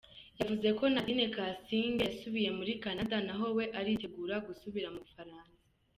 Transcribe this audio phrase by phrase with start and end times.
[0.39, 5.57] Yavuze ko Nadine Kasinge yasubiye muri Canada, naho we aritegura gusubira mu Bufaransa.